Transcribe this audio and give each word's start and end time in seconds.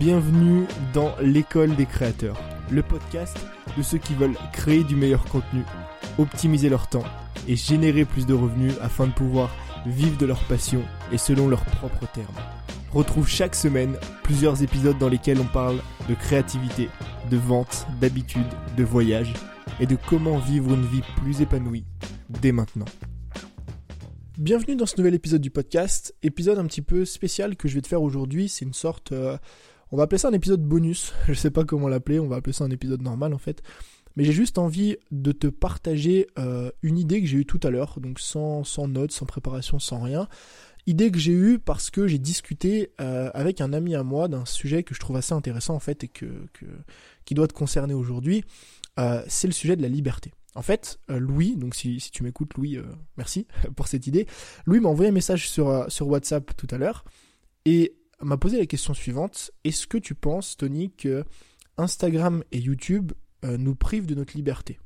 Bienvenue 0.00 0.64
dans 0.94 1.14
l'école 1.20 1.76
des 1.76 1.84
créateurs, 1.84 2.40
le 2.70 2.82
podcast 2.82 3.36
de 3.76 3.82
ceux 3.82 3.98
qui 3.98 4.14
veulent 4.14 4.38
créer 4.50 4.82
du 4.82 4.96
meilleur 4.96 5.22
contenu, 5.26 5.62
optimiser 6.16 6.70
leur 6.70 6.88
temps 6.88 7.04
et 7.46 7.54
générer 7.54 8.06
plus 8.06 8.24
de 8.24 8.32
revenus 8.32 8.72
afin 8.80 9.08
de 9.08 9.12
pouvoir 9.12 9.54
vivre 9.84 10.16
de 10.16 10.24
leur 10.24 10.42
passion 10.44 10.80
et 11.12 11.18
selon 11.18 11.50
leurs 11.50 11.66
propres 11.66 12.10
termes. 12.14 12.34
Retrouve 12.94 13.28
chaque 13.28 13.54
semaine 13.54 13.94
plusieurs 14.22 14.62
épisodes 14.62 14.96
dans 14.96 15.10
lesquels 15.10 15.38
on 15.38 15.44
parle 15.44 15.82
de 16.08 16.14
créativité, 16.14 16.88
de 17.30 17.36
vente, 17.36 17.86
d'habitude, 18.00 18.48
de 18.78 18.84
voyage 18.84 19.34
et 19.80 19.86
de 19.86 19.98
comment 20.08 20.38
vivre 20.38 20.72
une 20.72 20.86
vie 20.86 21.02
plus 21.18 21.42
épanouie 21.42 21.84
dès 22.40 22.52
maintenant. 22.52 22.86
Bienvenue 24.38 24.76
dans 24.76 24.86
ce 24.86 24.96
nouvel 24.96 25.12
épisode 25.12 25.42
du 25.42 25.50
podcast, 25.50 26.14
épisode 26.22 26.58
un 26.58 26.64
petit 26.64 26.80
peu 26.80 27.04
spécial 27.04 27.54
que 27.54 27.68
je 27.68 27.74
vais 27.74 27.82
te 27.82 27.88
faire 27.88 28.00
aujourd'hui, 28.00 28.48
c'est 28.48 28.64
une 28.64 28.72
sorte... 28.72 29.12
euh, 29.12 29.36
on 29.92 29.96
va 29.96 30.04
appeler 30.04 30.18
ça 30.18 30.28
un 30.28 30.32
épisode 30.32 30.62
bonus, 30.62 31.12
je 31.28 31.34
sais 31.34 31.50
pas 31.50 31.64
comment 31.64 31.88
l'appeler, 31.88 32.20
on 32.20 32.28
va 32.28 32.36
appeler 32.36 32.52
ça 32.52 32.64
un 32.64 32.70
épisode 32.70 33.02
normal 33.02 33.34
en 33.34 33.38
fait. 33.38 33.62
Mais 34.16 34.24
j'ai 34.24 34.32
juste 34.32 34.58
envie 34.58 34.96
de 35.12 35.32
te 35.32 35.46
partager 35.46 36.26
euh, 36.38 36.70
une 36.82 36.98
idée 36.98 37.20
que 37.20 37.28
j'ai 37.28 37.38
eue 37.38 37.46
tout 37.46 37.60
à 37.62 37.70
l'heure, 37.70 38.00
donc 38.00 38.18
sans, 38.18 38.64
notes, 38.88 39.12
sans 39.12 39.24
préparation, 39.24 39.78
sans 39.78 40.00
rien. 40.00 40.28
Idée 40.86 41.10
que 41.12 41.18
j'ai 41.18 41.32
eue 41.32 41.58
parce 41.58 41.90
que 41.90 42.08
j'ai 42.08 42.18
discuté 42.18 42.90
euh, 43.00 43.30
avec 43.34 43.60
un 43.60 43.72
ami 43.72 43.94
à 43.94 44.02
moi 44.02 44.26
d'un 44.28 44.44
sujet 44.44 44.82
que 44.82 44.94
je 44.94 45.00
trouve 45.00 45.16
assez 45.16 45.32
intéressant 45.32 45.74
en 45.74 45.78
fait 45.78 46.04
et 46.04 46.08
que, 46.08 46.26
qui 47.24 47.34
doit 47.34 47.46
te 47.46 47.52
concerner 47.52 47.94
aujourd'hui. 47.94 48.44
Euh, 48.98 49.22
c'est 49.28 49.46
le 49.46 49.52
sujet 49.52 49.76
de 49.76 49.82
la 49.82 49.88
liberté. 49.88 50.32
En 50.56 50.62
fait, 50.62 50.98
Louis, 51.08 51.54
donc 51.54 51.76
si, 51.76 52.00
si 52.00 52.10
tu 52.10 52.24
m'écoutes 52.24 52.54
Louis, 52.54 52.78
merci 53.16 53.46
pour 53.76 53.86
cette 53.86 54.08
idée. 54.08 54.26
Louis 54.66 54.80
m'a 54.80 54.88
envoyé 54.88 55.10
un 55.10 55.14
message 55.14 55.48
sur, 55.48 55.86
sur 55.88 56.08
WhatsApp 56.08 56.56
tout 56.56 56.66
à 56.72 56.78
l'heure 56.78 57.04
et 57.64 57.99
m'a 58.22 58.36
posé 58.36 58.58
la 58.58 58.66
question 58.66 58.94
suivante. 58.94 59.50
Est-ce 59.64 59.86
que 59.86 59.98
tu 59.98 60.14
penses, 60.14 60.56
Tony, 60.56 60.90
que 60.90 61.24
Instagram 61.76 62.44
et 62.52 62.58
YouTube 62.58 63.12
euh, 63.44 63.56
nous 63.56 63.74
privent 63.74 64.06
de 64.06 64.14
notre 64.14 64.36
liberté? 64.36 64.78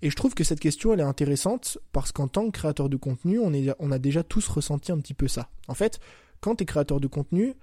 Et 0.00 0.10
je 0.10 0.16
trouve 0.16 0.34
que 0.34 0.44
cette 0.44 0.60
question, 0.60 0.92
elle 0.92 1.00
est 1.00 1.04
intéressante 1.04 1.78
parce 1.92 2.12
qu'en 2.12 2.28
tant 2.28 2.46
que 2.46 2.52
créateur 2.52 2.88
de 2.88 2.96
contenu, 2.96 3.40
on, 3.40 3.90
a 3.90 3.98
déjà 3.98 4.22
tous 4.22 4.46
ressenti 4.46 4.92
un 4.92 4.98
petit 4.98 5.14
peu 5.14 5.26
ça. 5.26 5.50
En 5.66 5.74
fait, 5.74 5.98
quand 6.40 6.54
tu 6.54 6.62
es 6.62 6.66
créateur 6.66 7.00
de 7.00 7.08
contenu, 7.08 7.54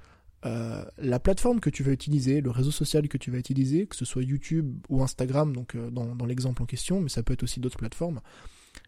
euh, 0.45 0.83
la 0.97 1.19
plateforme 1.19 1.61
que 1.61 1.69
tu 1.69 1.81
vas 1.81 1.91
utiliser, 1.91 2.41
le 2.41 2.51
réseau 2.51 2.71
social 2.71 3.07
que 3.07 3.17
tu 3.17 3.31
vas 3.31 3.37
utiliser, 3.37 3.87
que 3.87 3.95
ce 3.95 4.03
soit 4.03 4.23
YouTube 4.23 4.85
ou 4.89 5.01
Instagram, 5.01 5.55
donc 5.55 5.75
euh, 5.75 5.89
dans, 5.89 6.13
dans 6.13 6.25
l'exemple 6.25 6.61
en 6.61 6.65
question, 6.65 6.99
mais 6.99 7.07
ça 7.07 7.23
peut 7.23 7.33
être 7.33 7.43
aussi 7.43 7.61
d'autres 7.61 7.77
plateformes, 7.77 8.19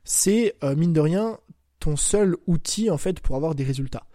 c'est 0.04 0.56
mine 0.76 0.92
de 0.92 1.00
rien 1.00 1.40
ton 1.80 1.96
seul 1.96 2.36
outil 2.48 2.90
en 2.90 2.98
fait 2.98 3.22
pour 3.22 3.38
avoir 3.38 3.56
des 3.56 3.64
résultats. 3.64 4.06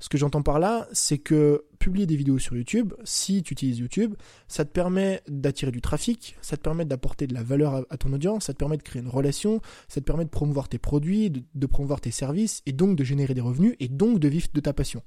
Ce 0.00 0.08
que 0.08 0.16
j'entends 0.16 0.42
par 0.42 0.58
là, 0.58 0.88
c'est 0.92 1.18
que 1.18 1.64
publier 1.78 2.06
des 2.06 2.16
vidéos 2.16 2.38
sur 2.38 2.56
YouTube, 2.56 2.94
si 3.04 3.42
tu 3.42 3.52
utilises 3.52 3.78
YouTube, 3.78 4.14
ça 4.48 4.64
te 4.64 4.70
permet 4.70 5.20
d'attirer 5.28 5.70
du 5.70 5.82
trafic, 5.82 6.36
ça 6.40 6.56
te 6.56 6.62
permet 6.62 6.86
d'apporter 6.86 7.26
de 7.26 7.34
la 7.34 7.42
valeur 7.42 7.84
à, 7.88 7.96
ton 7.98 8.12
audience, 8.12 8.46
ça 8.46 8.54
te 8.54 8.58
permet 8.58 8.78
de 8.78 8.82
créer 8.82 9.02
une 9.02 9.08
relation, 9.08 9.60
ça 9.88 10.00
te 10.00 10.06
permet 10.06 10.24
de 10.24 10.30
promouvoir 10.30 10.70
tes 10.70 10.78
produits, 10.78 11.30
de, 11.30 11.66
promouvoir 11.66 12.00
tes 12.00 12.10
services, 12.10 12.62
et 12.64 12.72
donc 12.72 12.96
de 12.96 13.04
générer 13.04 13.34
des 13.34 13.42
revenus, 13.42 13.76
et 13.78 13.88
donc 13.88 14.18
de 14.18 14.28
vivre 14.28 14.48
de 14.52 14.60
ta 14.60 14.72
passion. 14.72 15.02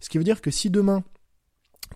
Ce 0.00 0.08
qui 0.08 0.16
veut 0.16 0.24
dire 0.24 0.40
que 0.40 0.50
si 0.50 0.70
demain 0.70 1.04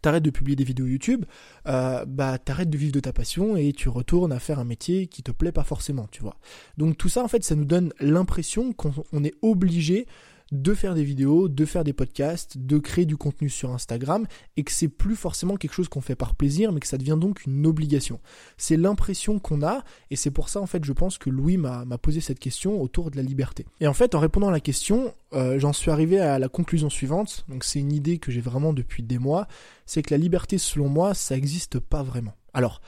t'arrêtes 0.00 0.22
de 0.22 0.30
publier 0.30 0.56
des 0.56 0.64
vidéos 0.64 0.86
YouTube, 0.86 1.24
euh, 1.68 2.04
bah 2.06 2.38
t'arrêtes 2.38 2.70
de 2.70 2.78
vivre 2.78 2.92
de 2.92 3.00
ta 3.00 3.12
passion 3.12 3.56
et 3.56 3.72
tu 3.72 3.88
retournes 3.88 4.32
à 4.32 4.38
faire 4.38 4.58
un 4.58 4.64
métier 4.64 5.06
qui 5.06 5.22
te 5.22 5.30
plaît 5.30 5.52
pas 5.52 5.64
forcément, 5.64 6.06
tu 6.10 6.22
vois. 6.22 6.36
Donc 6.78 6.96
tout 6.96 7.10
ça 7.10 7.22
en 7.22 7.28
fait, 7.28 7.44
ça 7.44 7.54
nous 7.54 7.66
donne 7.66 7.92
l'impression 8.00 8.72
qu'on 8.72 8.92
on 9.12 9.24
est 9.24 9.34
obligé 9.42 10.06
de 10.52 10.74
faire 10.74 10.94
des 10.94 11.02
vidéos, 11.02 11.48
de 11.48 11.64
faire 11.64 11.82
des 11.82 11.94
podcasts, 11.94 12.58
de 12.58 12.78
créer 12.78 13.06
du 13.06 13.16
contenu 13.16 13.48
sur 13.48 13.72
Instagram 13.72 14.26
et 14.56 14.62
que 14.62 14.70
c'est 14.70 14.88
plus 14.88 15.16
forcément 15.16 15.56
quelque 15.56 15.72
chose 15.72 15.88
qu'on 15.88 16.02
fait 16.02 16.14
par 16.14 16.34
plaisir 16.34 16.72
mais 16.72 16.80
que 16.80 16.86
ça 16.86 16.98
devient 16.98 17.16
donc 17.18 17.46
une 17.46 17.66
obligation. 17.66 18.20
C'est 18.58 18.76
l'impression 18.76 19.38
qu'on 19.38 19.62
a 19.62 19.82
et 20.10 20.16
c'est 20.16 20.30
pour 20.30 20.50
ça 20.50 20.60
en 20.60 20.66
fait 20.66 20.84
je 20.84 20.92
pense 20.92 21.16
que 21.18 21.30
Louis 21.30 21.56
m'a 21.56 21.84
posé 21.98 22.20
cette 22.20 22.38
question 22.38 22.80
autour 22.80 23.10
de 23.10 23.16
la 23.16 23.22
liberté. 23.22 23.66
Et 23.80 23.86
en 23.86 23.94
fait 23.94 24.14
en 24.14 24.20
répondant 24.20 24.48
à 24.48 24.52
la 24.52 24.60
question, 24.60 25.14
euh, 25.32 25.58
j'en 25.58 25.72
suis 25.72 25.90
arrivé 25.90 26.20
à 26.20 26.38
la 26.38 26.48
conclusion 26.48 26.90
suivante, 26.90 27.44
donc 27.48 27.64
c'est 27.64 27.80
une 27.80 27.92
idée 27.92 28.18
que 28.18 28.30
j'ai 28.30 28.42
vraiment 28.42 28.74
depuis 28.74 29.02
des 29.02 29.18
mois, 29.18 29.48
c'est 29.86 30.02
que 30.02 30.12
la 30.12 30.18
liberté 30.18 30.58
selon 30.58 30.88
moi 30.88 31.14
ça 31.14 31.34
n'existe 31.34 31.78
pas 31.78 32.02
vraiment. 32.02 32.34
Alors 32.52 32.82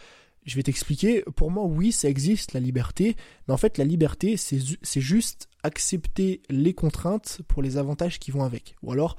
je 0.44 0.56
vais 0.56 0.62
t'expliquer. 0.62 1.22
Pour 1.37 1.50
moi, 1.50 1.65
oui, 1.65 1.91
ça 1.91 2.06
existe, 2.06 2.53
la 2.53 2.61
liberté. 2.61 3.17
Mais 3.49 3.55
en 3.55 3.56
fait, 3.56 3.78
la 3.78 3.84
liberté, 3.84 4.37
c'est 4.37 5.00
juste 5.00 5.49
accepter 5.64 6.42
les 6.48 6.75
contraintes 6.75 7.41
pour 7.48 7.62
les 7.62 7.76
avantages 7.76 8.20
qui 8.20 8.30
vont 8.30 8.44
avec. 8.44 8.76
Ou 8.82 8.92
alors, 8.92 9.16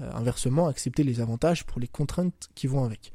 euh, 0.00 0.10
inversement, 0.14 0.68
accepter 0.68 1.02
les 1.02 1.20
avantages 1.20 1.66
pour 1.66 1.80
les 1.80 1.88
contraintes 1.88 2.48
qui 2.54 2.66
vont 2.66 2.84
avec. 2.84 3.12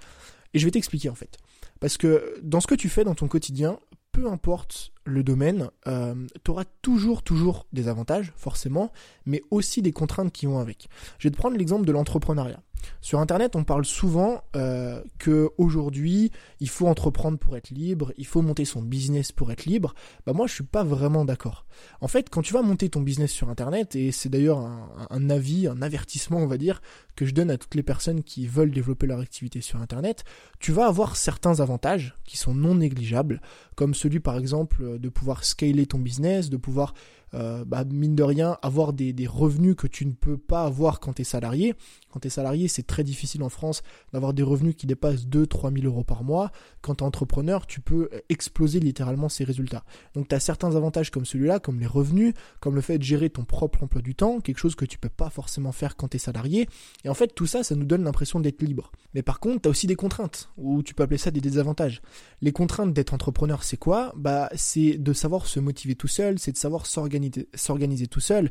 Et 0.54 0.60
je 0.60 0.66
vais 0.66 0.72
t'expliquer, 0.72 1.10
en 1.10 1.16
fait. 1.16 1.40
Parce 1.80 1.98
que 1.98 2.40
dans 2.44 2.60
ce 2.60 2.68
que 2.68 2.76
tu 2.76 2.90
fais 2.90 3.04
dans 3.04 3.16
ton 3.16 3.28
quotidien, 3.28 3.80
peu 4.12 4.30
importe 4.30 4.92
le 5.06 5.24
domaine, 5.24 5.70
euh, 5.88 6.14
tu 6.44 6.52
auras 6.52 6.66
toujours, 6.82 7.24
toujours 7.24 7.66
des 7.74 7.88
avantages, 7.88 8.32
forcément, 8.36 8.92
mais 9.26 9.42
aussi 9.50 9.82
des 9.82 9.92
contraintes 9.92 10.32
qui 10.32 10.46
vont 10.46 10.60
avec. 10.60 10.88
Je 11.18 11.28
vais 11.28 11.32
te 11.32 11.38
prendre 11.38 11.58
l'exemple 11.58 11.86
de 11.86 11.92
l'entrepreneuriat. 11.92 12.62
Sur 13.02 13.20
Internet, 13.20 13.56
on 13.56 13.64
parle 13.64 13.86
souvent 13.86 14.44
euh, 14.56 15.02
que 15.20 15.50
aujourd'hui, 15.58 16.32
il 16.60 16.70
faut 16.70 16.88
entreprendre 16.88 17.38
pour 17.38 17.58
être 17.58 17.70
libre, 17.70 18.14
il 18.18 18.26
faut 18.26 18.42
monter 18.42 18.66
son 18.66 18.82
business 18.82 19.32
pour 19.32 19.52
être 19.52 19.66
libre. 19.66 19.94
Bah 20.26 20.34
moi, 20.34 20.48
je 20.48 20.54
suis 20.54 20.64
pas 20.64 20.84
vraiment 20.84 21.26
d'accord. 21.26 21.66
En 22.02 22.08
fait, 22.08 22.30
quand 22.30 22.42
tu 22.42 22.54
vas 22.54 22.62
monter 22.62 22.90
ton 22.90 23.02
business 23.02 23.32
sur 23.32 23.50
Internet, 23.50 23.96
et 23.96 24.12
c'est 24.12 24.30
d'ailleurs 24.30 24.60
un, 24.60 25.08
un 25.10 25.30
avis, 25.30 25.68
un 25.68 25.82
avertissement, 25.82 26.38
on 26.38 26.48
va 26.48 26.58
dire, 26.58 26.82
que 27.16 27.26
je 27.26 27.34
donne 27.34 27.52
à 27.52 27.58
toutes 27.58 27.76
les 27.76 27.84
personnes 27.84 28.24
qui 28.24 28.48
veulent 28.48 28.72
développer 28.72 29.08
leur 29.08 29.20
activité 29.20 29.62
sur 29.62 29.80
Internet, 29.80 30.24
tu 30.60 30.72
vas 30.72 30.88
avoir 30.88 31.16
certains 31.16 31.60
avantages 31.60 32.16
qui 32.26 32.38
sont 32.38 32.54
non 32.54 32.76
négligeables, 32.76 33.42
comme 33.76 33.94
celui 33.94 34.20
par 34.20 34.38
exemple 34.38 35.00
de 35.00 35.10
pouvoir 35.10 35.44
scaler 35.44 35.86
ton 35.86 36.00
business, 36.00 36.50
de 36.50 36.58
pouvoir 36.58 36.94
euh, 37.34 37.66
bah, 37.66 37.84
mine 37.84 38.16
de 38.16 38.24
rien, 38.24 38.58
avoir 38.62 38.94
des, 38.94 39.14
revenus 39.28 39.76
que 39.76 39.88
tu 39.88 40.06
ne 40.06 40.12
peux 40.12 40.38
pas 40.38 40.64
avoir 40.64 41.00
quand 41.00 41.14
tu 41.14 41.22
es 41.22 41.26
salarié. 41.26 41.74
Quand 42.12 42.20
tu 42.20 42.28
es 42.28 42.30
salarié, 42.30 42.68
c'est 42.68 42.86
très 42.86 43.04
difficile 43.04 43.42
en 43.42 43.50
France 43.50 43.82
d'avoir 44.12 44.34
des 44.34 44.44
revenus 44.44 44.76
qui 44.76 44.86
dépassent 44.86 45.26
2-3 45.26 45.74
000 45.74 45.88
euros 45.88 46.04
par 46.04 46.24
mois. 46.24 46.52
Quand 46.82 46.96
tu 46.96 47.04
es 47.04 47.08
entrepreneur, 47.08 47.66
tu 47.66 47.82
peux 47.82 48.10
exploser 48.30 48.80
littéralement 48.80 49.30
ces 49.30 49.44
résultats. 49.44 49.84
Donc 50.14 50.28
tu 50.28 50.36
as 50.36 50.40
certains 50.40 50.76
avantages 50.76 51.10
comme 51.10 51.26
celui-là, 51.26 51.60
comme 51.60 51.80
les 51.80 51.88
revenus, 51.88 52.34
comme 52.60 52.76
le 52.76 52.82
fait 52.82 52.98
de 52.98 53.04
gérer 53.04 53.30
ton 53.30 53.46
propre 53.46 53.84
emploi 53.84 54.02
du 54.02 54.14
temps, 54.14 54.40
quelque 54.40 54.60
chose 54.60 54.76
que 54.76 54.86
tu 54.86 54.98
peux 54.98 55.10
pas 55.10 55.30
forcément 55.30 55.72
faire 55.72 55.96
quand 55.96 56.10
tu 56.10 56.18
es 56.18 56.20
salarié. 56.20 56.68
Et 57.04 57.10
en 57.10 57.14
fait, 57.14 57.34
tout 57.34 57.48
ça, 57.48 57.64
ça 57.64 57.76
nous 57.76 57.86
donne 57.86 58.04
l'impression 58.04 58.40
d'être 58.40 58.62
libre. 58.62 58.92
Mais 59.14 59.24
par 59.24 59.40
contre, 59.40 59.62
tu 59.62 59.68
as 59.68 59.72
aussi 59.72 59.88
des 59.88 59.96
contraintes, 59.96 60.50
ou 60.58 60.84
tu 60.84 60.94
peux 60.94 61.04
appeler 61.04 61.18
ça 61.18 61.32
des 61.32 61.42
désavantages. 61.42 62.02
Les 62.42 62.52
contraintes 62.52 62.94
d'être 62.94 63.14
entrepreneur, 63.14 63.64
c'est 63.64 63.78
quoi? 63.78 64.14
Bah, 64.16 64.50
c'est 64.56 64.98
de 64.98 65.14
savoir 65.14 65.48
se 65.48 65.60
motiver 65.60 65.96
tout 65.96 66.08
seul, 66.08 66.38
c'est 66.38 66.52
de 66.52 66.58
savoir 66.58 66.86
s'organiser 66.86 67.23
s'organiser 67.54 68.08
tout 68.08 68.20
seul. 68.20 68.50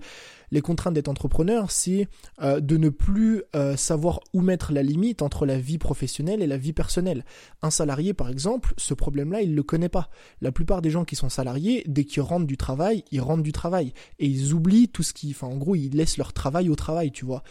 Les 0.51 0.61
contraintes 0.61 0.95
d'être 0.95 1.09
entrepreneur, 1.09 1.71
c'est 1.71 2.09
euh, 2.43 2.61
de 2.61 2.77
ne 2.77 2.91
plus 2.91 3.43
euh, 3.57 3.77
savoir 3.77 4.21
où 4.35 4.43
mettre 4.43 4.73
la 4.73 4.83
limite 4.83 5.23
entre 5.23 5.47
la 5.47 5.59
vie 5.59 5.79
professionnelle 5.79 6.43
et 6.43 6.47
la 6.47 6.59
vie 6.59 6.75
personnelle. 6.75 7.25
Un 7.63 7.71
salarié, 7.71 8.13
par 8.13 8.29
exemple, 8.29 8.75
ce 8.77 8.93
problème-là, 8.93 9.41
il 9.41 9.53
ne 9.53 9.57
le 9.57 9.63
connaît 9.63 9.89
pas. 9.89 10.11
La 10.41 10.53
plupart 10.53 10.83
des 10.83 10.91
gens 10.91 11.05
qui 11.05 11.17
sont 11.17 11.31
salariés, 11.31 11.85
dès 11.87 12.05
qu'ils 12.05 12.23
rentrent 12.23 12.47
du 12.47 12.59
travail, 12.59 13.05
ils 13.11 13.21
rentrent 13.21 13.43
du 13.43 13.53
travail. 13.53 13.95
Et 14.19 14.27
ils 14.27 14.53
oublient 14.53 14.89
tout 14.89 15.03
ce 15.03 15.15
qui... 15.15 15.31
Enfin, 15.31 15.47
en 15.47 15.57
gros, 15.57 15.75
ils 15.75 15.97
laissent 15.97 16.19
leur 16.19 16.33
travail 16.33 16.69
au 16.69 16.77
travail, 16.77 17.13
tu 17.13 17.25
vois 17.25 17.43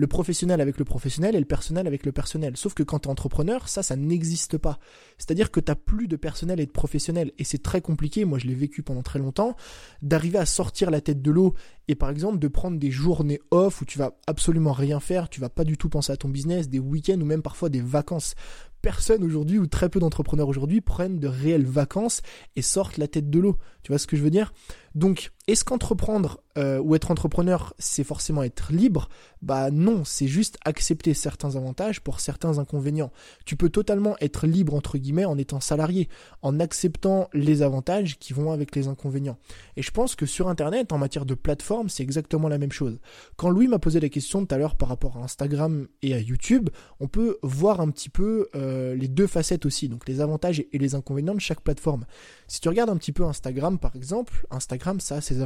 le 0.00 0.06
professionnel 0.06 0.62
avec 0.62 0.78
le 0.78 0.86
professionnel 0.86 1.36
et 1.36 1.38
le 1.38 1.44
personnel 1.44 1.86
avec 1.86 2.06
le 2.06 2.12
personnel. 2.12 2.56
Sauf 2.56 2.72
que 2.72 2.82
quand 2.82 3.00
tu 3.00 3.08
es 3.08 3.10
entrepreneur, 3.12 3.68
ça, 3.68 3.82
ça 3.82 3.96
n'existe 3.96 4.56
pas. 4.56 4.78
C'est-à-dire 5.18 5.50
que 5.50 5.60
tu 5.60 5.70
plus 5.74 6.08
de 6.08 6.16
personnel 6.16 6.58
et 6.58 6.64
de 6.64 6.70
professionnel. 6.70 7.32
Et 7.36 7.44
c'est 7.44 7.62
très 7.62 7.82
compliqué, 7.82 8.24
moi 8.24 8.38
je 8.38 8.46
l'ai 8.46 8.54
vécu 8.54 8.82
pendant 8.82 9.02
très 9.02 9.18
longtemps, 9.18 9.56
d'arriver 10.00 10.38
à 10.38 10.46
sortir 10.46 10.90
la 10.90 11.02
tête 11.02 11.20
de 11.20 11.30
l'eau 11.30 11.52
et 11.86 11.96
par 11.96 12.08
exemple 12.08 12.38
de 12.38 12.48
prendre 12.48 12.78
des 12.78 12.90
journées 12.90 13.40
off 13.50 13.82
où 13.82 13.84
tu 13.84 13.98
vas 13.98 14.16
absolument 14.26 14.72
rien 14.72 15.00
faire, 15.00 15.28
tu 15.28 15.38
vas 15.38 15.50
pas 15.50 15.64
du 15.64 15.76
tout 15.76 15.90
penser 15.90 16.12
à 16.12 16.16
ton 16.16 16.30
business, 16.30 16.70
des 16.70 16.78
week-ends 16.78 17.20
ou 17.20 17.26
même 17.26 17.42
parfois 17.42 17.68
des 17.68 17.82
vacances. 17.82 18.34
Personne 18.80 19.22
aujourd'hui 19.22 19.58
ou 19.58 19.66
très 19.66 19.90
peu 19.90 20.00
d'entrepreneurs 20.00 20.48
aujourd'hui 20.48 20.80
prennent 20.80 21.18
de 21.18 21.28
réelles 21.28 21.66
vacances 21.66 22.22
et 22.56 22.62
sortent 22.62 22.96
la 22.96 23.08
tête 23.08 23.28
de 23.28 23.38
l'eau. 23.38 23.58
Tu 23.82 23.92
vois 23.92 23.98
ce 23.98 24.06
que 24.06 24.16
je 24.16 24.22
veux 24.22 24.30
dire? 24.30 24.54
Donc, 24.94 25.30
est-ce 25.50 25.64
qu'entreprendre 25.64 26.40
euh, 26.58 26.78
ou 26.78 26.94
être 26.94 27.10
entrepreneur, 27.10 27.74
c'est 27.78 28.04
forcément 28.04 28.42
être 28.44 28.72
libre? 28.72 29.08
Bah 29.42 29.70
non, 29.70 30.04
c'est 30.04 30.28
juste 30.28 30.58
accepter 30.64 31.12
certains 31.12 31.56
avantages 31.56 32.00
pour 32.02 32.20
certains 32.20 32.58
inconvénients. 32.58 33.10
Tu 33.46 33.56
peux 33.56 33.68
totalement 33.68 34.16
être 34.20 34.46
libre 34.46 34.74
entre 34.74 34.96
guillemets 34.96 35.24
en 35.24 35.38
étant 35.38 35.58
salarié, 35.58 36.08
en 36.42 36.60
acceptant 36.60 37.28
les 37.32 37.62
avantages 37.62 38.18
qui 38.18 38.32
vont 38.32 38.52
avec 38.52 38.76
les 38.76 38.86
inconvénients. 38.86 39.38
Et 39.76 39.82
je 39.82 39.90
pense 39.90 40.14
que 40.14 40.26
sur 40.26 40.48
Internet, 40.48 40.92
en 40.92 40.98
matière 40.98 41.26
de 41.26 41.34
plateforme, 41.34 41.88
c'est 41.88 42.02
exactement 42.02 42.48
la 42.48 42.58
même 42.58 42.72
chose. 42.72 43.00
Quand 43.36 43.50
Louis 43.50 43.66
m'a 43.66 43.78
posé 43.80 43.98
la 43.98 44.08
question 44.08 44.46
tout 44.46 44.54
à 44.54 44.58
l'heure 44.58 44.76
par 44.76 44.88
rapport 44.88 45.16
à 45.16 45.20
Instagram 45.24 45.88
et 46.02 46.14
à 46.14 46.20
YouTube, 46.20 46.70
on 47.00 47.08
peut 47.08 47.38
voir 47.42 47.80
un 47.80 47.90
petit 47.90 48.08
peu 48.08 48.48
euh, 48.54 48.94
les 48.94 49.08
deux 49.08 49.26
facettes 49.26 49.66
aussi, 49.66 49.88
donc 49.88 50.06
les 50.06 50.20
avantages 50.20 50.64
et 50.72 50.78
les 50.78 50.94
inconvénients 50.94 51.34
de 51.34 51.40
chaque 51.40 51.62
plateforme. 51.62 52.04
Si 52.46 52.60
tu 52.60 52.68
regardes 52.68 52.90
un 52.90 52.96
petit 52.96 53.12
peu 53.12 53.24
Instagram 53.24 53.78
par 53.80 53.96
exemple, 53.96 54.46
Instagram 54.50 55.00
ça 55.00 55.16
a 55.16 55.20
ses 55.20 55.39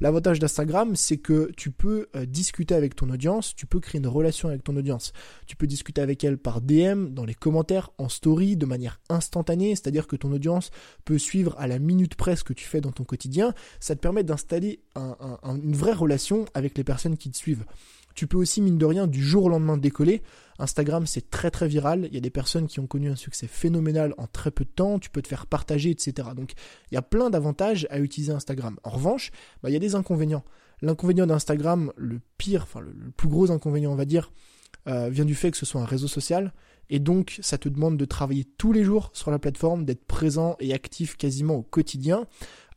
L'avantage 0.00 0.38
d'Instagram, 0.38 0.96
c'est 0.96 1.18
que 1.18 1.50
tu 1.56 1.70
peux 1.70 2.08
euh, 2.16 2.26
discuter 2.26 2.74
avec 2.74 2.96
ton 2.96 3.10
audience, 3.10 3.54
tu 3.54 3.66
peux 3.66 3.80
créer 3.80 4.00
une 4.00 4.06
relation 4.06 4.48
avec 4.48 4.64
ton 4.64 4.76
audience. 4.76 5.12
Tu 5.46 5.56
peux 5.56 5.66
discuter 5.66 6.00
avec 6.00 6.24
elle 6.24 6.38
par 6.38 6.60
DM, 6.60 7.08
dans 7.08 7.24
les 7.24 7.34
commentaires, 7.34 7.90
en 7.98 8.08
story, 8.08 8.56
de 8.56 8.66
manière 8.66 9.00
instantanée, 9.08 9.70
c'est-à-dire 9.70 10.06
que 10.06 10.16
ton 10.16 10.32
audience 10.32 10.70
peut 11.04 11.18
suivre 11.18 11.54
à 11.58 11.66
la 11.66 11.78
minute 11.78 12.14
près 12.14 12.36
ce 12.36 12.44
que 12.44 12.52
tu 12.52 12.64
fais 12.64 12.80
dans 12.80 12.92
ton 12.92 13.04
quotidien. 13.04 13.54
Ça 13.80 13.94
te 13.94 14.00
permet 14.00 14.24
d'installer 14.24 14.80
une 14.96 15.74
vraie 15.74 15.92
relation 15.92 16.44
avec 16.54 16.76
les 16.76 16.84
personnes 16.84 17.16
qui 17.16 17.30
te 17.30 17.36
suivent. 17.36 17.64
Tu 18.14 18.26
peux 18.26 18.36
aussi, 18.36 18.60
mine 18.60 18.78
de 18.78 18.86
rien, 18.86 19.06
du 19.06 19.22
jour 19.22 19.44
au 19.44 19.48
lendemain 19.48 19.76
décoller. 19.76 20.22
Instagram, 20.58 21.06
c'est 21.06 21.30
très 21.30 21.50
très 21.50 21.68
viral. 21.68 22.06
Il 22.10 22.14
y 22.14 22.18
a 22.18 22.20
des 22.20 22.30
personnes 22.30 22.66
qui 22.66 22.80
ont 22.80 22.86
connu 22.86 23.08
un 23.08 23.16
succès 23.16 23.46
phénoménal 23.46 24.14
en 24.18 24.26
très 24.26 24.50
peu 24.50 24.64
de 24.64 24.70
temps. 24.70 24.98
Tu 24.98 25.10
peux 25.10 25.22
te 25.22 25.28
faire 25.28 25.46
partager, 25.46 25.90
etc. 25.90 26.28
Donc, 26.36 26.52
il 26.90 26.94
y 26.94 26.98
a 26.98 27.02
plein 27.02 27.30
d'avantages 27.30 27.86
à 27.90 27.98
utiliser 27.98 28.32
Instagram. 28.32 28.78
En 28.84 28.90
revanche, 28.90 29.30
bah, 29.62 29.70
il 29.70 29.72
y 29.72 29.76
a 29.76 29.80
des 29.80 29.94
inconvénients. 29.94 30.44
L'inconvénient 30.82 31.26
d'Instagram, 31.26 31.92
le 31.96 32.20
pire, 32.38 32.62
enfin 32.62 32.80
le, 32.80 32.92
plus 33.10 33.28
gros 33.28 33.50
inconvénient, 33.50 33.92
on 33.92 33.96
va 33.96 34.06
dire, 34.06 34.32
euh, 34.88 35.08
vient 35.10 35.26
du 35.26 35.34
fait 35.34 35.50
que 35.50 35.56
ce 35.56 35.66
soit 35.66 35.80
un 35.80 35.86
réseau 35.86 36.08
social. 36.08 36.52
Et 36.88 36.98
donc, 36.98 37.38
ça 37.40 37.56
te 37.56 37.68
demande 37.68 37.96
de 37.96 38.04
travailler 38.04 38.44
tous 38.58 38.72
les 38.72 38.82
jours 38.82 39.10
sur 39.12 39.30
la 39.30 39.38
plateforme, 39.38 39.84
d'être 39.84 40.04
présent 40.04 40.56
et 40.58 40.74
actif 40.74 41.16
quasiment 41.16 41.54
au 41.54 41.62
quotidien. 41.62 42.26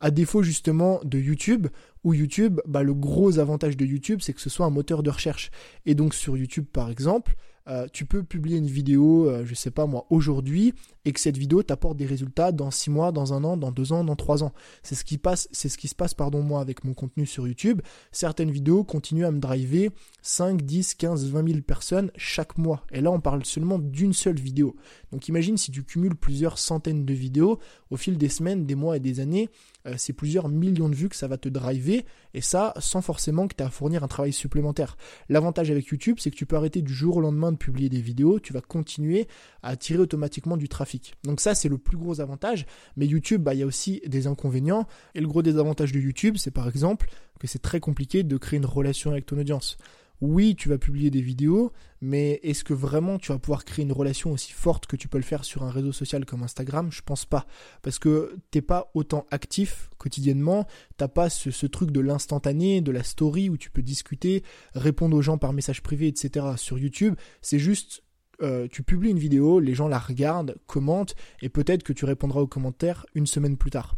À 0.00 0.10
défaut 0.10 0.42
justement 0.42 1.00
de 1.04 1.18
YouTube, 1.18 1.66
où 2.04 2.14
YouTube, 2.14 2.60
bah, 2.66 2.82
le 2.82 2.94
gros 2.94 3.38
avantage 3.38 3.76
de 3.76 3.84
YouTube, 3.84 4.20
c'est 4.22 4.32
que 4.32 4.40
ce 4.40 4.50
soit 4.50 4.66
un 4.66 4.70
moteur 4.70 5.02
de 5.02 5.10
recherche. 5.10 5.50
Et 5.86 5.94
donc 5.94 6.14
sur 6.14 6.36
YouTube, 6.36 6.66
par 6.72 6.90
exemple, 6.90 7.34
euh, 7.66 7.86
tu 7.92 8.04
peux 8.04 8.22
publier 8.22 8.58
une 8.58 8.66
vidéo, 8.66 9.24
je 9.26 9.30
euh, 9.30 9.44
je 9.46 9.54
sais 9.54 9.70
pas 9.70 9.86
moi, 9.86 10.04
aujourd'hui, 10.10 10.74
et 11.04 11.12
que 11.12 11.20
cette 11.20 11.38
vidéo 11.38 11.62
t'apporte 11.62 11.96
des 11.96 12.06
résultats 12.06 12.52
dans 12.52 12.70
6 12.70 12.90
mois, 12.90 13.12
dans 13.12 13.32
un 13.32 13.44
an, 13.44 13.56
dans 13.56 13.70
2 13.70 13.92
ans, 13.92 14.04
dans 14.04 14.16
3 14.16 14.42
ans. 14.42 14.52
C'est 14.82 14.94
ce 14.94 15.04
qui 15.04 15.16
passe, 15.16 15.48
c'est 15.52 15.68
ce 15.68 15.78
qui 15.78 15.88
se 15.88 15.94
passe, 15.94 16.12
pardon, 16.12 16.42
moi, 16.42 16.60
avec 16.60 16.84
mon 16.84 16.92
contenu 16.92 17.24
sur 17.24 17.46
YouTube. 17.46 17.80
Certaines 18.12 18.50
vidéos 18.50 18.84
continuent 18.84 19.24
à 19.24 19.30
me 19.30 19.38
driver 19.38 19.90
5, 20.22 20.62
10, 20.62 20.94
15, 20.94 21.30
20 21.30 21.48
000 21.48 21.60
personnes 21.60 22.10
chaque 22.16 22.58
mois. 22.58 22.84
Et 22.92 23.00
là, 23.00 23.10
on 23.10 23.20
parle 23.20 23.44
seulement 23.44 23.78
d'une 23.78 24.12
seule 24.12 24.38
vidéo. 24.38 24.76
Donc 25.12 25.28
imagine 25.28 25.56
si 25.56 25.70
tu 25.70 25.84
cumules 25.84 26.16
plusieurs 26.16 26.58
centaines 26.58 27.04
de 27.04 27.14
vidéos 27.14 27.60
au 27.90 27.96
fil 27.96 28.18
des 28.18 28.28
semaines, 28.28 28.66
des 28.66 28.74
mois 28.74 28.96
et 28.96 29.00
des 29.00 29.20
années, 29.20 29.48
euh, 29.86 29.94
c'est 29.96 30.12
plusieurs 30.12 30.48
millions 30.48 30.88
de 30.88 30.94
vues 30.94 31.08
que 31.08 31.14
ça 31.14 31.28
va 31.28 31.36
te 31.36 31.48
driver, 31.48 31.93
et 32.34 32.40
ça 32.40 32.74
sans 32.78 33.00
forcément 33.00 33.46
que 33.46 33.54
tu 33.54 33.62
aies 33.62 33.66
à 33.66 33.70
fournir 33.70 34.02
un 34.02 34.08
travail 34.08 34.32
supplémentaire. 34.32 34.96
L'avantage 35.28 35.70
avec 35.70 35.86
YouTube, 35.86 36.16
c'est 36.18 36.30
que 36.30 36.36
tu 36.36 36.46
peux 36.46 36.56
arrêter 36.56 36.82
du 36.82 36.92
jour 36.92 37.18
au 37.18 37.20
lendemain 37.20 37.52
de 37.52 37.56
publier 37.56 37.88
des 37.88 38.00
vidéos, 38.00 38.40
tu 38.40 38.52
vas 38.52 38.60
continuer 38.60 39.28
à 39.62 39.70
attirer 39.70 40.00
automatiquement 40.00 40.56
du 40.56 40.68
trafic. 40.68 41.14
Donc 41.24 41.40
ça, 41.40 41.54
c'est 41.54 41.68
le 41.68 41.78
plus 41.78 41.96
gros 41.96 42.20
avantage, 42.20 42.66
mais 42.96 43.06
YouTube, 43.06 43.42
bah, 43.42 43.54
il 43.54 43.60
y 43.60 43.62
a 43.62 43.66
aussi 43.66 44.02
des 44.06 44.26
inconvénients, 44.26 44.86
et 45.14 45.20
le 45.20 45.28
gros 45.28 45.42
désavantage 45.42 45.92
de 45.92 46.00
YouTube, 46.00 46.36
c'est 46.38 46.50
par 46.50 46.68
exemple 46.68 47.08
que 47.38 47.46
c'est 47.46 47.62
très 47.62 47.80
compliqué 47.80 48.22
de 48.22 48.36
créer 48.36 48.58
une 48.58 48.66
relation 48.66 49.10
avec 49.10 49.26
ton 49.26 49.38
audience 49.38 49.76
oui, 50.20 50.54
tu 50.56 50.68
vas 50.68 50.78
publier 50.78 51.10
des 51.10 51.20
vidéos, 51.20 51.72
mais 52.00 52.40
est-ce 52.42 52.64
que 52.64 52.74
vraiment 52.74 53.18
tu 53.18 53.32
vas 53.32 53.38
pouvoir 53.38 53.64
créer 53.64 53.84
une 53.84 53.92
relation 53.92 54.32
aussi 54.32 54.52
forte 54.52 54.86
que 54.86 54.96
tu 54.96 55.08
peux 55.08 55.18
le 55.18 55.24
faire 55.24 55.44
sur 55.44 55.62
un 55.64 55.70
réseau 55.70 55.92
social 55.92 56.24
comme 56.24 56.42
Instagram? 56.42 56.90
Je 56.90 57.02
pense 57.02 57.24
pas. 57.24 57.46
Parce 57.82 57.98
que 57.98 58.36
t'es 58.50 58.62
pas 58.62 58.90
autant 58.94 59.26
actif 59.30 59.90
quotidiennement, 59.98 60.66
t'as 60.96 61.08
pas 61.08 61.30
ce, 61.30 61.66
truc 61.66 61.90
de 61.90 62.00
l'instantané, 62.00 62.80
de 62.80 62.92
la 62.92 63.02
story 63.02 63.48
où 63.48 63.56
tu 63.56 63.70
peux 63.70 63.82
discuter, 63.82 64.44
répondre 64.74 65.16
aux 65.16 65.22
gens 65.22 65.38
par 65.38 65.52
message 65.52 65.82
privé, 65.82 66.08
etc. 66.08 66.46
Sur 66.56 66.78
YouTube, 66.78 67.14
c'est 67.42 67.58
juste 67.58 68.02
euh, 68.42 68.66
tu 68.70 68.82
publies 68.82 69.10
une 69.10 69.18
vidéo, 69.18 69.60
les 69.60 69.74
gens 69.74 69.88
la 69.88 69.98
regardent, 69.98 70.56
commentent, 70.66 71.14
et 71.40 71.48
peut-être 71.48 71.82
que 71.82 71.92
tu 71.92 72.04
répondras 72.04 72.40
aux 72.40 72.46
commentaires 72.46 73.06
une 73.14 73.26
semaine 73.26 73.56
plus 73.56 73.70
tard. 73.70 73.94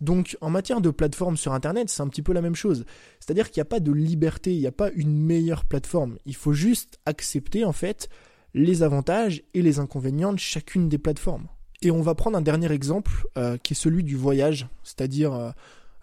Donc 0.00 0.36
en 0.40 0.50
matière 0.50 0.80
de 0.80 0.90
plateforme 0.90 1.36
sur 1.36 1.52
Internet, 1.52 1.90
c'est 1.90 2.02
un 2.02 2.08
petit 2.08 2.22
peu 2.22 2.32
la 2.32 2.40
même 2.40 2.54
chose. 2.54 2.84
C'est-à-dire 3.18 3.50
qu'il 3.50 3.60
n'y 3.60 3.66
a 3.66 3.66
pas 3.66 3.80
de 3.80 3.92
liberté, 3.92 4.54
il 4.54 4.60
n'y 4.60 4.66
a 4.66 4.72
pas 4.72 4.90
une 4.92 5.16
meilleure 5.16 5.64
plateforme. 5.64 6.18
Il 6.26 6.34
faut 6.34 6.52
juste 6.52 6.98
accepter 7.06 7.64
en 7.64 7.72
fait 7.72 8.08
les 8.54 8.82
avantages 8.82 9.42
et 9.54 9.62
les 9.62 9.78
inconvénients 9.78 10.32
de 10.32 10.38
chacune 10.38 10.88
des 10.88 10.98
plateformes. 10.98 11.46
Et 11.82 11.90
on 11.90 12.02
va 12.02 12.14
prendre 12.14 12.36
un 12.36 12.42
dernier 12.42 12.72
exemple 12.72 13.12
euh, 13.38 13.56
qui 13.58 13.74
est 13.74 13.76
celui 13.76 14.04
du 14.04 14.16
voyage, 14.16 14.68
c'est-à-dire 14.82 15.32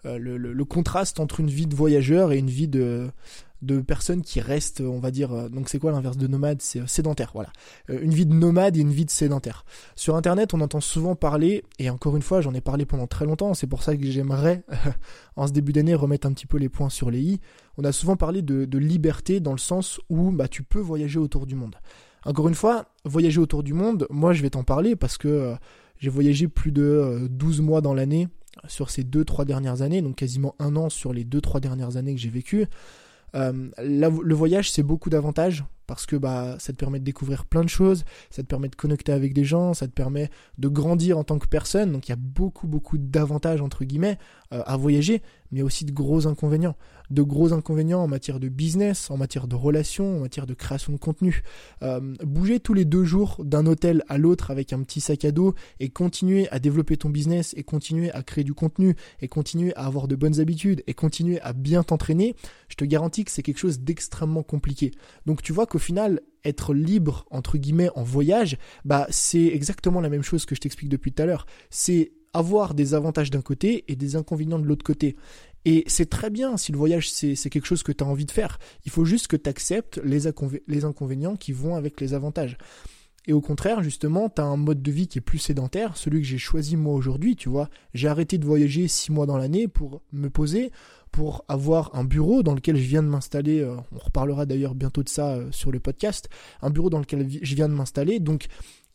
euh, 0.04 0.18
le, 0.18 0.64
contraste 0.64 1.20
entre 1.20 1.40
une 1.40 1.50
vie 1.50 1.66
de 1.66 1.74
voyageur 1.74 2.32
et 2.32 2.38
une 2.38 2.50
vie 2.50 2.68
de, 2.68 3.10
de 3.62 3.80
personnes 3.80 4.22
qui 4.22 4.40
restent, 4.40 4.80
on 4.80 5.00
va 5.00 5.10
dire, 5.10 5.32
euh, 5.32 5.48
donc 5.48 5.68
c'est 5.68 5.78
quoi 5.78 5.90
l'inverse 5.90 6.16
de 6.16 6.26
nomade? 6.26 6.62
C'est 6.62 6.80
euh, 6.80 6.86
sédentaire, 6.86 7.30
voilà. 7.34 7.50
Euh, 7.90 7.98
une 8.02 8.12
vie 8.12 8.26
de 8.26 8.32
nomade 8.32 8.76
et 8.76 8.80
une 8.80 8.92
vie 8.92 9.04
de 9.04 9.10
sédentaire. 9.10 9.64
Sur 9.96 10.16
Internet, 10.16 10.54
on 10.54 10.60
entend 10.60 10.80
souvent 10.80 11.16
parler, 11.16 11.64
et 11.78 11.90
encore 11.90 12.16
une 12.16 12.22
fois, 12.22 12.40
j'en 12.40 12.54
ai 12.54 12.60
parlé 12.60 12.86
pendant 12.86 13.06
très 13.06 13.24
longtemps, 13.24 13.54
c'est 13.54 13.66
pour 13.66 13.82
ça 13.82 13.96
que 13.96 14.04
j'aimerais, 14.06 14.62
en 15.36 15.46
ce 15.46 15.52
début 15.52 15.72
d'année, 15.72 15.94
remettre 15.94 16.26
un 16.26 16.32
petit 16.32 16.46
peu 16.46 16.58
les 16.58 16.68
points 16.68 16.90
sur 16.90 17.10
les 17.10 17.20
i. 17.20 17.40
On 17.76 17.84
a 17.84 17.92
souvent 17.92 18.16
parlé 18.16 18.42
de, 18.42 18.78
liberté 18.78 19.40
dans 19.40 19.52
le 19.52 19.58
sens 19.58 20.00
où 20.08 20.30
bah, 20.30 20.46
tu 20.46 20.62
peux 20.62 20.78
voyager 20.78 21.18
autour 21.18 21.46
du 21.46 21.56
monde. 21.56 21.74
Encore 22.24 22.48
une 22.48 22.54
fois, 22.54 22.86
voyager 23.04 23.40
autour 23.40 23.62
du 23.62 23.74
monde, 23.74 24.06
moi 24.10 24.32
je 24.32 24.42
vais 24.42 24.50
t'en 24.50 24.62
parler 24.62 24.94
parce 24.94 25.18
que 25.18 25.54
j'ai 25.98 26.10
voyagé 26.10 26.46
plus 26.46 26.70
de 26.70 27.26
12 27.28 27.60
mois 27.60 27.80
dans 27.80 27.94
l'année 27.94 28.28
sur 28.66 28.90
ces 28.90 29.02
2-3 29.02 29.44
dernières 29.44 29.82
années, 29.82 30.02
donc 30.02 30.16
quasiment 30.16 30.54
un 30.58 30.76
an 30.76 30.90
sur 30.90 31.12
les 31.12 31.24
2-3 31.24 31.60
dernières 31.60 31.96
années 31.96 32.14
que 32.14 32.20
j'ai 32.20 32.30
vécues. 32.30 32.66
Euh, 33.34 33.70
le 33.78 34.34
voyage, 34.34 34.70
c'est 34.70 34.82
beaucoup 34.82 35.10
d'avantages 35.10 35.64
parce 35.88 36.04
que 36.04 36.16
bah, 36.16 36.56
ça 36.58 36.72
te 36.72 36.78
permet 36.78 37.00
de 37.00 37.04
découvrir 37.04 37.46
plein 37.46 37.64
de 37.64 37.68
choses, 37.68 38.04
ça 38.30 38.42
te 38.42 38.46
permet 38.46 38.68
de 38.68 38.76
connecter 38.76 39.10
avec 39.10 39.32
des 39.32 39.44
gens, 39.44 39.72
ça 39.72 39.88
te 39.88 39.92
permet 39.92 40.30
de 40.58 40.68
grandir 40.68 41.18
en 41.18 41.24
tant 41.24 41.38
que 41.38 41.48
personne. 41.48 41.92
Donc 41.92 42.08
il 42.08 42.10
y 42.10 42.12
a 42.12 42.16
beaucoup, 42.16 42.68
beaucoup 42.68 42.98
d'avantages, 42.98 43.62
entre 43.62 43.84
guillemets, 43.84 44.18
euh, 44.52 44.62
à 44.66 44.76
voyager, 44.76 45.22
mais 45.50 45.62
aussi 45.62 45.84
de 45.84 45.92
gros 45.92 46.26
inconvénients. 46.26 46.76
De 47.10 47.22
gros 47.22 47.52
inconvénients 47.52 48.02
en 48.02 48.08
matière 48.08 48.38
de 48.38 48.48
business, 48.48 49.10
en 49.10 49.16
matière 49.16 49.48
de 49.48 49.56
relations, 49.56 50.16
en 50.16 50.20
matière 50.20 50.46
de 50.46 50.54
création 50.54 50.92
de 50.92 50.98
contenu. 50.98 51.42
Euh, 51.82 52.14
bouger 52.22 52.60
tous 52.60 52.74
les 52.74 52.84
deux 52.84 53.04
jours 53.04 53.42
d'un 53.44 53.66
hôtel 53.66 54.04
à 54.08 54.18
l'autre 54.18 54.50
avec 54.50 54.72
un 54.72 54.82
petit 54.82 55.00
sac 55.00 55.24
à 55.24 55.30
dos 55.30 55.54
et 55.80 55.88
continuer 55.88 56.48
à 56.50 56.58
développer 56.58 56.96
ton 56.96 57.08
business 57.08 57.54
et 57.56 57.62
continuer 57.62 58.10
à 58.12 58.22
créer 58.22 58.44
du 58.44 58.54
contenu 58.54 58.94
et 59.20 59.28
continuer 59.28 59.74
à 59.74 59.86
avoir 59.86 60.06
de 60.06 60.16
bonnes 60.16 60.40
habitudes 60.40 60.82
et 60.86 60.94
continuer 60.94 61.40
à 61.40 61.52
bien 61.52 61.82
t'entraîner, 61.82 62.36
je 62.68 62.76
te 62.76 62.84
garantis 62.84 63.24
que 63.24 63.30
c'est 63.30 63.42
quelque 63.42 63.58
chose 63.58 63.80
d'extrêmement 63.80 64.42
compliqué. 64.42 64.90
Donc 65.24 65.42
tu 65.42 65.52
vois 65.52 65.66
que 65.66 65.78
au 65.78 65.80
final, 65.80 66.20
être 66.44 66.74
libre, 66.74 67.26
entre 67.30 67.58
guillemets, 67.58 67.90
en 67.94 68.02
voyage, 68.02 68.58
bah, 68.84 69.06
c'est 69.10 69.46
exactement 69.46 70.00
la 70.00 70.08
même 70.08 70.22
chose 70.22 70.44
que 70.44 70.54
je 70.54 70.60
t'explique 70.60 70.88
depuis 70.88 71.12
tout 71.12 71.22
à 71.22 71.26
l'heure. 71.26 71.46
C'est 71.70 72.12
avoir 72.32 72.74
des 72.74 72.94
avantages 72.94 73.30
d'un 73.30 73.42
côté 73.42 73.84
et 73.88 73.96
des 73.96 74.16
inconvénients 74.16 74.58
de 74.58 74.64
l'autre 74.64 74.84
côté. 74.84 75.16
Et 75.64 75.84
c'est 75.86 76.08
très 76.08 76.30
bien 76.30 76.56
si 76.56 76.72
le 76.72 76.78
voyage 76.78 77.10
c'est 77.10 77.50
quelque 77.50 77.66
chose 77.66 77.82
que 77.82 77.92
tu 77.92 78.04
as 78.04 78.06
envie 78.06 78.26
de 78.26 78.30
faire. 78.30 78.58
Il 78.84 78.90
faut 78.90 79.04
juste 79.04 79.26
que 79.26 79.36
tu 79.36 79.50
acceptes 79.50 80.00
les, 80.04 80.26
inconvénients 80.26 81.36
qui 81.36 81.52
vont 81.52 81.74
avec 81.74 82.00
les 82.00 82.14
avantages. 82.14 82.56
Et 83.26 83.34
au 83.34 83.42
contraire, 83.42 83.82
justement, 83.82 84.30
tu 84.30 84.40
as 84.40 84.46
un 84.46 84.56
mode 84.56 84.80
de 84.80 84.90
vie 84.90 85.06
qui 85.06 85.18
est 85.18 85.20
plus 85.20 85.38
sédentaire, 85.38 85.98
celui 85.98 86.22
que 86.22 86.26
j'ai 86.26 86.38
choisi 86.38 86.76
moi 86.76 86.94
aujourd'hui, 86.94 87.36
tu 87.36 87.50
vois. 87.50 87.68
J'ai 87.92 88.08
arrêté 88.08 88.38
de 88.38 88.46
voyager 88.46 88.88
six 88.88 89.12
mois 89.12 89.26
dans 89.26 89.36
l'année 89.36 89.68
pour 89.68 90.00
me 90.12 90.30
poser, 90.30 90.72
pour 91.12 91.44
avoir 91.48 91.94
un 91.94 92.04
bureau 92.04 92.42
dans 92.42 92.54
lequel 92.54 92.76
je 92.76 92.88
viens 92.88 93.02
de 93.02 93.08
m'installer. 93.08 93.60
Euh, 93.60 93.76
on 93.92 93.98
reparlera 93.98 94.46
d'ailleurs 94.46 94.74
bientôt 94.74 95.02
de 95.02 95.10
ça 95.10 95.34
euh, 95.34 95.48
sur 95.52 95.70
le 95.70 95.80
podcast. 95.80 96.30
Un 96.62 96.70
bureau 96.70 96.88
dans 96.88 97.00
lequel 97.00 97.28
je 97.28 97.54
viens 97.54 97.68
de 97.68 97.74
m'installer. 97.74 98.18
Donc, 98.18 98.46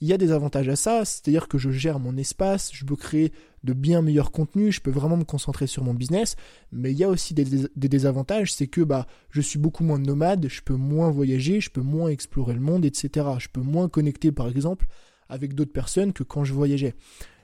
il 0.03 0.07
y 0.07 0.11
a 0.11 0.17
des 0.17 0.33
avantages 0.33 0.67
à 0.67 0.75
ça, 0.75 1.05
c'est-à-dire 1.05 1.47
que 1.47 1.57
je 1.57 1.71
gère 1.71 1.97
mon 1.97 2.17
espace, 2.17 2.71
je 2.73 2.83
peux 2.83 2.97
créer 2.97 3.31
de 3.63 3.71
bien 3.71 4.01
meilleurs 4.01 4.33
contenus, 4.33 4.75
je 4.75 4.81
peux 4.81 4.91
vraiment 4.91 5.15
me 5.15 5.23
concentrer 5.23 5.65
sur 5.65 5.81
mon 5.81 5.93
business, 5.93 6.35
mais 6.73 6.91
il 6.91 6.97
y 6.97 7.05
a 7.05 7.07
aussi 7.07 7.33
des, 7.33 7.69
désavantages, 7.87 8.51
c'est 8.51 8.67
que 8.67 8.81
bah 8.81 9.07
je 9.29 9.39
suis 9.39 9.59
beaucoup 9.59 9.85
moins 9.85 9.99
nomade, 9.99 10.47
je 10.49 10.61
peux 10.61 10.75
moins 10.75 11.09
voyager, 11.09 11.61
je 11.61 11.69
peux 11.69 11.79
moins 11.79 12.09
explorer 12.09 12.53
le 12.53 12.59
monde, 12.59 12.83
etc. 12.83 13.27
Je 13.39 13.47
peux 13.47 13.61
moins 13.61 13.87
connecter 13.87 14.33
par 14.33 14.49
exemple 14.49 14.87
avec 15.29 15.55
d'autres 15.55 15.71
personnes 15.71 16.11
que 16.11 16.23
quand 16.23 16.43
je 16.43 16.51
voyageais. 16.51 16.95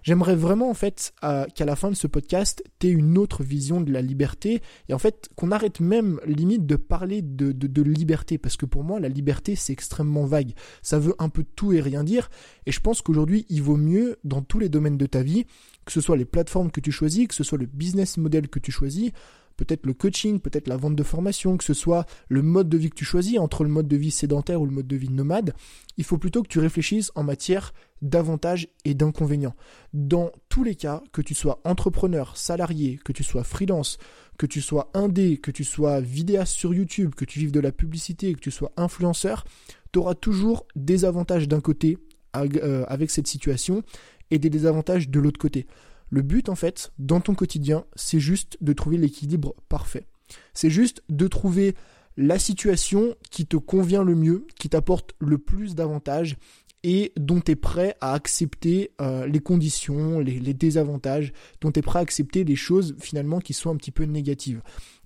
J'aimerais 0.04 0.36
vraiment 0.36 0.70
en 0.70 0.74
fait 0.74 1.14
qu'à 1.22 1.66
la 1.66 1.76
fin 1.76 1.90
de 1.90 1.96
ce 1.96 2.08
podcast, 2.08 2.64
tu 2.80 2.88
aies 2.88 2.92
une 2.92 3.18
autre 3.18 3.44
vision 3.44 3.82
de 3.82 3.92
la 3.92 4.02
liberté 4.02 4.62
et 4.88 4.94
en 4.94 5.00
fait 5.00 5.30
qu'on 5.36 5.52
arrête 5.52 5.80
même 5.80 6.20
limite 6.26 6.66
de 6.66 6.76
parler 6.76 7.22
de, 7.22 7.52
de, 7.52 7.82
liberté 7.82 8.38
parce 8.38 8.58
que 8.58 8.66
pour 8.66 8.84
moi 8.84 9.00
la 9.00 9.10
liberté 9.10 9.56
c'est 9.56 9.74
extrêmement 9.74 10.26
vague. 10.26 10.54
Ça 10.82 11.00
veut 11.00 11.16
un 11.20 11.30
peu 11.30 11.44
tout 11.56 11.74
et 11.74 11.82
rien 11.82 12.04
dire 12.04 12.30
et 12.66 12.72
je 12.72 12.80
pense 12.80 13.02
qu'aujourd'hui 13.02 13.46
il 13.50 13.62
vaut 13.62 13.78
mieux 13.78 14.18
dans 14.24 14.42
tous 14.42 14.60
les 14.60 14.70
domaines 14.70 14.98
de 14.98 15.06
ta 15.06 15.24
vie, 15.24 15.46
que 15.86 15.92
ce 15.92 16.02
soit 16.02 16.18
les 16.18 16.26
plateformes 16.26 16.72
que 16.72 16.80
tu 16.80 16.92
choisis, 16.92 17.28
que 17.28 17.36
ce 17.36 17.44
soit 17.44 17.58
le 17.58 17.66
business 17.66 18.18
model 18.18 18.48
que 18.48 18.60
tu 18.60 18.72
choisis, 18.72 19.12
peut-être 19.60 19.86
le 19.86 19.94
coaching, 19.94 20.40
peut-être 20.40 20.70
la 20.70 20.78
vente 20.78 20.96
de 20.96 21.04
formation, 21.04 21.58
que 21.58 21.66
ce 21.66 21.74
soit 21.74 22.06
le 22.30 22.42
mode 22.42 22.70
de 22.70 22.78
vie 22.78 22.90
que 22.90 22.96
tu 22.96 23.04
choisis, 23.04 23.38
entre 23.38 23.66
le 23.66 23.70
mode 23.70 23.90
de 23.90 23.98
vie 23.98 24.10
sédentaire 24.10 24.62
ou 24.62 24.66
le 24.66 24.72
mode 24.72 24.88
de 24.88 24.96
vie 24.96 25.10
nomade, 25.10 25.54
il 25.98 26.06
faut 26.06 26.18
plutôt 26.18 26.44
que 26.44 26.48
tu 26.48 26.60
réfléchisses 26.60 27.12
en 27.16 27.24
matière 27.24 27.74
d'avantages 28.02 28.70
et 28.86 28.94
d'inconvénients. 28.94 29.56
Dans 29.94 30.32
tous 30.48 30.64
les 30.64 30.76
cas, 30.76 31.04
que 31.12 31.22
tu 31.22 31.36
sois 31.36 31.60
entrepreneur, 31.66 32.38
salarié, 32.38 33.00
que 33.04 33.12
tu 33.12 33.26
sois 33.26 33.44
freelance, 33.44 33.98
que 34.38 34.46
tu 34.46 34.62
sois 34.62 34.90
indé, 34.94 35.38
que 35.38 35.52
tu 35.52 35.66
sois 35.66 36.00
vidéaste 36.00 36.54
sur 36.54 36.74
YouTube, 36.74 37.14
que 37.16 37.26
tu 37.26 37.40
vives 37.40 37.52
de 37.52 37.60
la 37.60 37.74
publicité, 37.74 38.34
que 38.34 38.40
tu 38.40 38.52
sois 38.52 38.72
influenceur, 38.78 39.44
tu 39.92 40.00
auras 40.00 40.16
toujours 40.16 40.66
des 40.78 41.04
avantages 41.04 41.50
d'un 41.50 41.60
côté 41.60 41.98
euh, 42.38 42.86
avec 42.88 43.12
cette 43.12 43.28
situation 43.28 43.84
et 44.32 44.40
des 44.40 44.50
désavantages 44.50 45.10
de 45.10 45.20
l'autre 45.20 45.40
côté. 45.40 45.68
Le 46.10 46.22
but, 46.22 46.50
en 46.50 46.56
fait, 46.56 46.92
dans 46.98 47.22
ton 47.22 47.36
quotidien, 47.36 47.86
c'est 47.96 48.20
juste 48.20 48.58
de 48.62 48.74
trouver 48.74 48.98
l'équilibre 48.98 49.56
parfait. 49.70 50.06
C'est 50.54 50.70
juste 50.70 51.04
de 51.10 51.28
trouver 51.28 51.76
la 52.18 52.40
situation 52.40 53.16
qui 53.32 53.46
te 53.46 53.58
convient 53.58 54.04
le 54.04 54.16
mieux, 54.16 54.46
qui 54.60 54.70
t'apporte 54.70 55.14
le 55.20 55.38
plus 55.38 55.76
d'avantages 55.76 56.36
et 56.84 57.12
dont 57.18 57.42
tu 57.42 57.52
es 57.52 57.56
prêt 57.56 57.96
à 58.02 58.14
accepter 58.14 58.92
euh, 59.02 59.26
les 59.26 59.40
conditions, 59.40 60.20
les, 60.20 60.40
les 60.40 60.54
désavantages, 60.54 61.34
dont 61.62 61.72
tu 61.72 61.80
es 61.80 61.82
prêt 61.82 62.00
à 62.00 62.02
accepter 62.02 62.44
les 62.44 62.56
choses 62.56 62.96
finalement 63.00 63.40
qui 63.40 63.54
sont 63.54 63.70
un 63.70 63.76
petit 63.76 63.92
peu 63.92 64.04
négatives. 64.04 64.62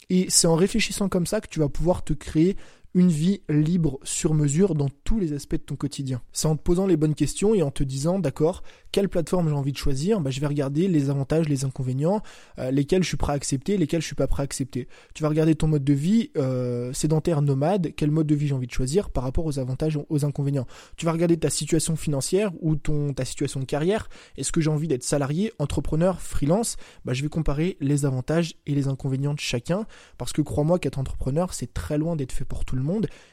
Et 0.10 0.27
c'est 0.29 0.48
en 0.48 0.55
réfléchissant 0.55 1.10
comme 1.10 1.25
ça 1.25 1.41
que 1.41 1.48
tu 1.48 1.60
vas 1.60 1.69
pouvoir 1.69 2.03
te 2.03 2.13
créer 2.13 2.55
une 2.96 3.10
vie 3.10 3.42
libre 3.50 4.00
sur 4.04 4.34
mesure 4.34 4.76
dans 4.76 4.90
tous 5.04 5.20
les 5.20 5.34
aspects 5.34 5.56
de 5.56 5.62
ton 5.62 5.76
quotidien. 5.76 6.22
C'est 6.32 6.48
en 6.48 6.56
te 6.56 6.62
posant 6.62 6.86
les 6.86 6.98
bonnes 6.98 7.16
questions 7.16 7.56
et 7.56 7.64
en 7.64 7.72
te 7.72 7.84
disant, 7.84 8.20
d'accord, 8.20 8.62
quelle 8.92 9.10
plateforme 9.10 9.50
j'ai 9.50 9.56
envie 9.56 9.72
de 9.72 9.78
choisir 9.78 10.20
bah, 10.20 10.30
Je 10.30 10.40
vais 10.40 10.46
regarder 10.46 10.88
les 10.88 11.10
avantages, 11.10 11.50
les 11.50 11.66
inconvénients, 11.66 12.22
euh, 12.60 12.70
lesquels 12.70 13.02
je 13.02 13.08
suis 13.08 13.18
prêt 13.18 13.34
à 13.34 13.36
accepter, 13.36 13.78
lesquels 13.78 14.02
je 14.02 14.06
suis 14.06 14.16
pas 14.16 14.28
prêt 14.28 14.44
à 14.44 14.46
accepter. 14.46 14.88
Tu 15.16 15.24
vas 15.24 15.30
regarder 15.30 15.56
ton 15.56 15.68
mode 15.68 15.84
de 15.84 15.94
vie 15.94 16.30
euh, 16.38 16.94
sédentaire, 16.94 17.42
nomade, 17.42 17.94
quel 17.98 18.12
mode 18.12 18.28
de 18.28 18.36
vie 18.36 18.48
j'ai 18.48 18.54
envie 18.54 18.68
de 18.68 18.72
choisir 18.72 19.10
par 19.10 19.24
rapport 19.24 19.46
aux 19.46 19.58
avantages, 19.58 19.98
aux 20.10 20.26
inconvénients. 20.26 20.68
Tu 20.96 21.08
vas 21.08 21.12
regarder 21.12 21.38
ta 21.38 21.50
situation 21.50 21.96
financière 21.96 22.52
ou 22.62 22.76
ton, 22.76 23.14
ta 23.14 23.26
situation 23.26 23.60
de 23.60 23.66
carrière. 23.66 24.08
Est-ce 24.38 24.52
que 24.52 24.62
j'ai 24.62 24.70
envie 24.70 24.88
d'être 24.88 25.04
salarié, 25.04 25.52
entrepreneur, 25.58 26.22
freelance? 26.22 26.78
Bah, 27.06 27.14
Je 27.14 27.24
vais 27.24 27.30
comparer 27.30 27.78
les 27.80 28.06
avantages 28.06 28.54
et 28.68 28.76
les 28.76 28.88
inconvénients 28.88 29.34
de 29.34 29.40
chacun 29.40 29.88
parce 30.20 30.34
que 30.34 30.44
crois-moi 30.44 30.78
qu'être 30.78 31.00
entrepreneur, 31.00 31.56
c'est 31.56 31.74
très 31.74 31.98
loin 31.98 32.16
d'être 32.16 32.32
fait 32.32 32.46
pour 32.46 32.64
tout 32.64 32.76
le 32.76 32.82
monde. 32.82 32.83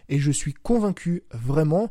Et 0.09 0.19
je 0.19 0.31
suis 0.31 0.55
convaincu 0.55 1.23
vraiment 1.33 1.91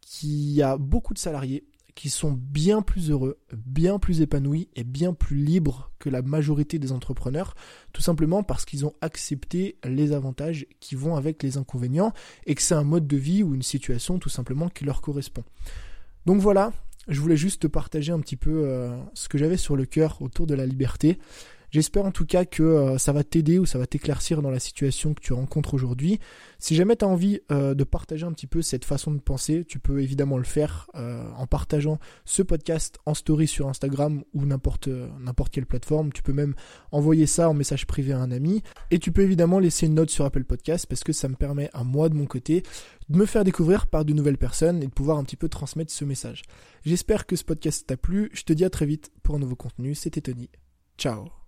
qu'il 0.00 0.50
y 0.50 0.62
a 0.62 0.76
beaucoup 0.76 1.14
de 1.14 1.18
salariés 1.18 1.64
qui 1.94 2.08
sont 2.08 2.32
bien 2.32 2.82
plus 2.82 3.10
heureux, 3.10 3.38
bien 3.52 3.98
plus 3.98 4.22
épanouis 4.22 4.68
et 4.74 4.84
bien 4.84 5.12
plus 5.12 5.36
libres 5.36 5.90
que 5.98 6.08
la 6.08 6.22
majorité 6.22 6.78
des 6.78 6.92
entrepreneurs, 6.92 7.54
tout 7.92 8.00
simplement 8.00 8.42
parce 8.42 8.64
qu'ils 8.64 8.86
ont 8.86 8.94
accepté 9.00 9.76
les 9.84 10.12
avantages 10.12 10.66
qui 10.80 10.94
vont 10.94 11.16
avec 11.16 11.42
les 11.42 11.58
inconvénients 11.58 12.12
et 12.46 12.54
que 12.54 12.62
c'est 12.62 12.74
un 12.74 12.84
mode 12.84 13.06
de 13.06 13.16
vie 13.16 13.42
ou 13.42 13.54
une 13.54 13.62
situation 13.62 14.18
tout 14.18 14.30
simplement 14.30 14.68
qui 14.68 14.84
leur 14.84 15.02
correspond. 15.02 15.44
Donc 16.26 16.40
voilà, 16.40 16.72
je 17.08 17.20
voulais 17.20 17.36
juste 17.36 17.62
te 17.62 17.66
partager 17.66 18.12
un 18.12 18.20
petit 18.20 18.36
peu 18.36 18.64
euh, 18.64 18.96
ce 19.14 19.28
que 19.28 19.36
j'avais 19.36 19.56
sur 19.56 19.76
le 19.76 19.84
cœur 19.84 20.22
autour 20.22 20.46
de 20.46 20.54
la 20.54 20.66
liberté. 20.66 21.18
J'espère 21.70 22.04
en 22.04 22.10
tout 22.10 22.26
cas 22.26 22.44
que 22.44 22.62
euh, 22.62 22.98
ça 22.98 23.12
va 23.12 23.22
t'aider 23.22 23.58
ou 23.58 23.66
ça 23.66 23.78
va 23.78 23.86
t'éclaircir 23.86 24.42
dans 24.42 24.50
la 24.50 24.58
situation 24.58 25.14
que 25.14 25.20
tu 25.20 25.32
rencontres 25.32 25.74
aujourd'hui. 25.74 26.18
Si 26.58 26.74
jamais 26.74 26.96
tu 26.96 27.04
as 27.04 27.08
envie 27.08 27.40
euh, 27.52 27.74
de 27.74 27.84
partager 27.84 28.26
un 28.26 28.32
petit 28.32 28.48
peu 28.48 28.60
cette 28.60 28.84
façon 28.84 29.12
de 29.12 29.20
penser, 29.20 29.64
tu 29.64 29.78
peux 29.78 30.02
évidemment 30.02 30.36
le 30.36 30.44
faire 30.44 30.90
euh, 30.96 31.24
en 31.36 31.46
partageant 31.46 31.98
ce 32.24 32.42
podcast 32.42 32.98
en 33.06 33.14
story 33.14 33.46
sur 33.46 33.68
Instagram 33.68 34.24
ou 34.34 34.46
n'importe 34.46 34.88
n'importe 34.88 35.52
quelle 35.52 35.66
plateforme. 35.66 36.12
Tu 36.12 36.22
peux 36.22 36.32
même 36.32 36.54
envoyer 36.90 37.26
ça 37.26 37.48
en 37.48 37.54
message 37.54 37.86
privé 37.86 38.12
à 38.12 38.18
un 38.18 38.32
ami. 38.32 38.62
Et 38.90 38.98
tu 38.98 39.12
peux 39.12 39.22
évidemment 39.22 39.60
laisser 39.60 39.86
une 39.86 39.94
note 39.94 40.10
sur 40.10 40.24
Apple 40.24 40.44
Podcast 40.44 40.86
parce 40.88 41.04
que 41.04 41.12
ça 41.12 41.28
me 41.28 41.36
permet 41.36 41.70
à 41.72 41.84
moi 41.84 42.08
de 42.08 42.14
mon 42.14 42.26
côté 42.26 42.62
de 43.08 43.16
me 43.16 43.26
faire 43.26 43.44
découvrir 43.44 43.86
par 43.86 44.04
de 44.04 44.12
nouvelles 44.12 44.38
personnes 44.38 44.82
et 44.82 44.86
de 44.86 44.92
pouvoir 44.92 45.18
un 45.18 45.24
petit 45.24 45.36
peu 45.36 45.48
transmettre 45.48 45.92
ce 45.92 46.04
message. 46.04 46.42
J'espère 46.84 47.26
que 47.26 47.36
ce 47.36 47.44
podcast 47.44 47.86
t'a 47.86 47.96
plu. 47.96 48.30
Je 48.32 48.42
te 48.42 48.52
dis 48.52 48.64
à 48.64 48.70
très 48.70 48.86
vite 48.86 49.10
pour 49.22 49.34
un 49.34 49.38
nouveau 49.38 49.56
contenu. 49.56 49.94
C'était 49.94 50.20
Tony. 50.20 50.48
Ciao 50.96 51.39